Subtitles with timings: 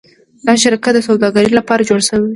[0.45, 2.29] دا شرکت د سوداګرۍ لپاره جوړ شوی و.